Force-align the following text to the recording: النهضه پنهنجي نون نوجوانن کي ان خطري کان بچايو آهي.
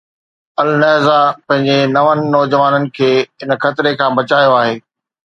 النهضه 0.61 1.19
پنهنجي 1.45 1.77
نون 1.95 2.17
نوجوانن 2.33 2.83
کي 2.95 3.11
ان 3.43 3.49
خطري 3.61 3.91
کان 3.99 4.11
بچايو 4.17 4.51
آهي. 4.61 4.75